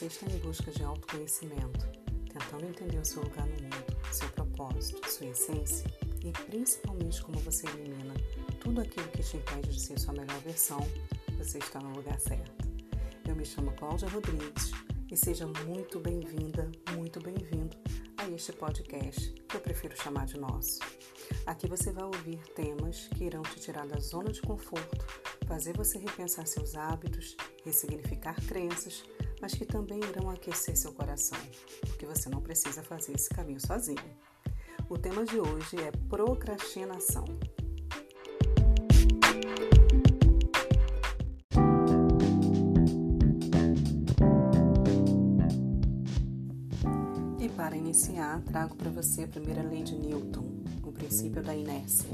[0.00, 1.86] você está em busca de autoconhecimento,
[2.32, 5.86] tentando entender o seu lugar no mundo, seu propósito, sua essência
[6.24, 8.14] e principalmente como você elimina
[8.60, 10.80] tudo aquilo que te impede de ser sua melhor versão,
[11.36, 12.66] você está no lugar certo.
[13.28, 14.70] Eu me chamo Cláudia Rodrigues
[15.12, 17.76] e seja muito bem-vinda, muito bem-vindo
[18.16, 20.78] a este podcast que eu prefiro chamar de nosso.
[21.44, 25.04] Aqui você vai ouvir temas que irão te tirar da zona de conforto,
[25.46, 29.04] fazer você repensar seus hábitos, ressignificar crenças,
[29.40, 31.38] mas que também irão aquecer seu coração,
[31.86, 33.98] porque você não precisa fazer esse caminho sozinho.
[34.88, 37.24] O tema de hoje é procrastinação.
[47.38, 50.44] E para iniciar, trago para você a primeira lei de Newton,
[50.82, 52.10] o princípio da inércia.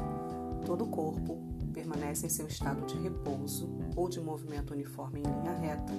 [0.65, 1.39] Todo corpo
[1.73, 5.93] permanece em seu estado de repouso ou de movimento uniforme em linha reta,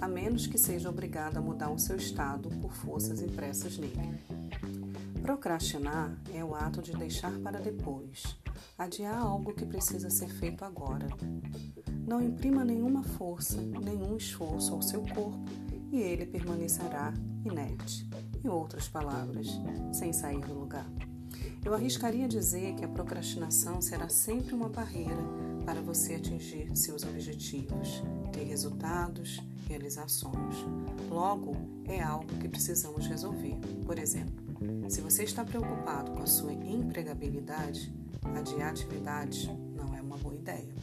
[0.00, 4.20] a menos que seja obrigado a mudar o seu estado por forças impressas nele.
[5.20, 8.36] Procrastinar é o ato de deixar para depois,
[8.78, 11.06] adiar algo que precisa ser feito agora.
[12.06, 15.44] Não imprima nenhuma força, nenhum esforço ao seu corpo
[15.92, 17.12] e ele permanecerá
[17.44, 18.08] inerte.
[18.42, 19.48] Em outras palavras,
[19.92, 20.86] sem sair do lugar.
[21.64, 25.22] Eu arriscaria dizer que a procrastinação será sempre uma barreira
[25.64, 30.56] para você atingir seus objetivos, ter resultados, realizar sonhos.
[31.08, 31.54] Logo,
[31.86, 33.56] é algo que precisamos resolver.
[33.84, 34.42] Por exemplo,
[34.88, 37.92] se você está preocupado com a sua empregabilidade,
[38.34, 40.74] adiar atividades não é uma boa ideia.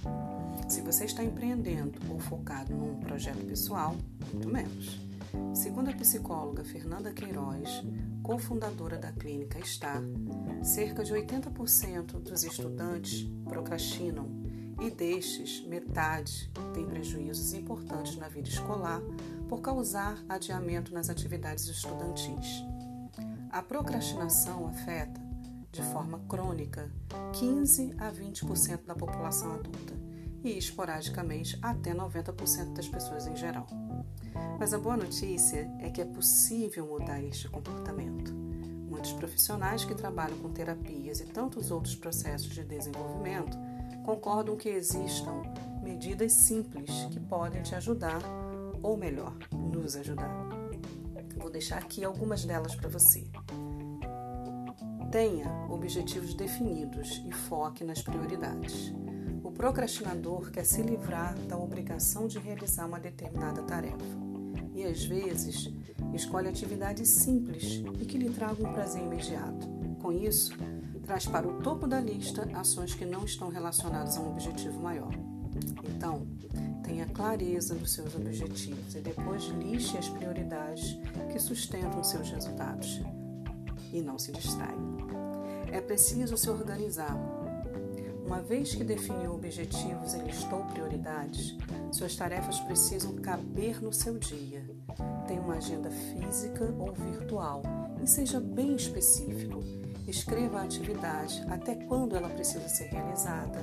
[0.69, 3.95] Se você está empreendendo ou focado num projeto pessoal,
[4.31, 5.06] muito menos.
[5.53, 7.83] Segundo a psicóloga Fernanda Queiroz,
[8.21, 10.01] cofundadora da clínica STAR,
[10.63, 14.27] cerca de 80% dos estudantes procrastinam
[14.79, 19.01] e destes, metade tem prejuízos importantes na vida escolar
[19.49, 22.63] por causar adiamento nas atividades estudantis.
[23.49, 25.19] A procrastinação afeta,
[25.71, 26.91] de forma crônica,
[27.33, 30.06] 15 a 20% da população adulta
[30.47, 33.67] e, esporadicamente, até 90% das pessoas em geral.
[34.57, 38.33] Mas a boa notícia é que é possível mudar este comportamento.
[38.33, 43.57] Muitos profissionais que trabalham com terapias e tantos outros processos de desenvolvimento
[44.05, 45.43] concordam que existam
[45.83, 48.21] medidas simples que podem te ajudar,
[48.81, 50.47] ou melhor, nos ajudar.
[51.35, 53.25] Vou deixar aqui algumas delas para você.
[55.11, 58.93] Tenha objetivos definidos e foque nas prioridades.
[59.47, 63.95] O procrastinador quer se livrar da obrigação de realizar uma determinada tarefa
[64.75, 65.71] e, às vezes,
[66.13, 69.65] escolhe atividades simples e que lhe tragam um prazer imediato.
[70.01, 70.51] Com isso,
[71.05, 75.13] traz para o topo da lista ações que não estão relacionadas a um objetivo maior.
[75.95, 76.27] Então,
[76.83, 80.99] tenha clareza dos seus objetivos e depois liste as prioridades
[81.31, 83.01] que sustentam seus resultados.
[83.93, 84.77] E não se distraia.
[85.71, 87.15] É preciso se organizar.
[88.27, 91.55] Uma vez que definiu objetivos e listou prioridades,
[91.91, 94.63] suas tarefas precisam caber no seu dia.
[95.25, 97.63] Tenha uma agenda física ou virtual
[98.03, 99.63] e seja bem específico
[100.07, 103.59] Escreva a atividade, até quando ela precisa ser realizada.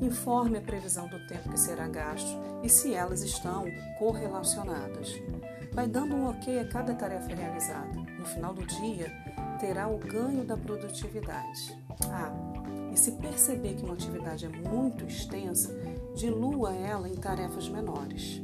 [0.00, 3.64] Informe a previsão do tempo que será gasto e se elas estão
[3.98, 5.20] correlacionadas.
[5.72, 7.98] Vai dando um ok a cada tarefa realizada.
[8.16, 9.12] No final do dia,
[9.58, 11.76] terá o ganho da produtividade.
[12.12, 12.30] Ah,
[12.98, 15.70] se perceber que uma atividade é muito extensa,
[16.14, 18.42] dilua ela em tarefas menores.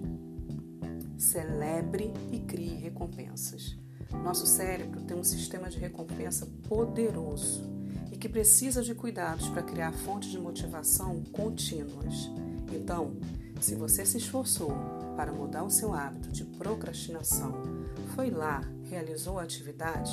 [1.19, 3.77] Celebre e crie recompensas.
[4.23, 7.63] Nosso cérebro tem um sistema de recompensa poderoso
[8.13, 12.31] e que precisa de cuidados para criar fontes de motivação contínuas.
[12.73, 13.17] Então,
[13.61, 14.73] se você se esforçou
[15.17, 17.53] para mudar o seu hábito de procrastinação,
[18.15, 20.13] foi lá, realizou a atividade,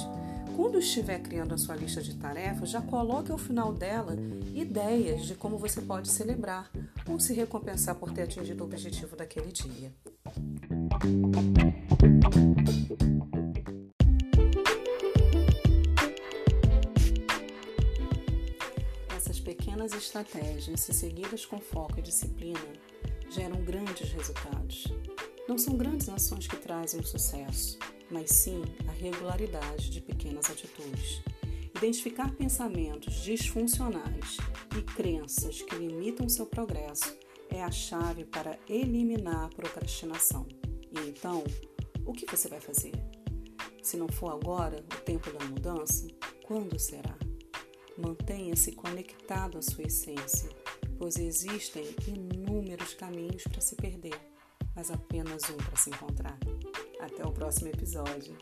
[0.55, 4.15] quando estiver criando a sua lista de tarefas, já coloque ao final dela
[4.53, 6.69] ideias de como você pode celebrar
[7.07, 9.91] ou se recompensar por ter atingido o objetivo daquele dia.
[19.81, 22.59] pequenas estratégias, se seguidas com foco e disciplina,
[23.31, 24.90] geram grandes resultados.
[25.51, 27.77] Não são grandes ações que trazem o sucesso,
[28.09, 31.21] mas sim a regularidade de pequenas atitudes.
[31.75, 34.37] Identificar pensamentos disfuncionais
[34.77, 37.13] e crenças que limitam seu progresso
[37.49, 40.47] é a chave para eliminar a procrastinação.
[40.89, 41.43] E então,
[42.05, 42.93] o que você vai fazer?
[43.83, 46.07] Se não for agora, o tempo da mudança,
[46.45, 47.17] quando será?
[47.97, 50.49] Mantenha-se conectado à sua essência,
[50.97, 54.30] pois existem inúmeros caminhos para se perder,
[54.75, 56.37] mas apenas um para se encontrar.
[56.99, 58.35] Até o próximo episódio.